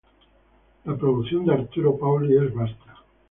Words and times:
La 0.85 0.95
producción 0.97 1.45
de 1.45 1.53
Arturo 1.53 1.95
Paoli 1.95 2.35
es 2.35 2.51
vasta. 2.55 3.03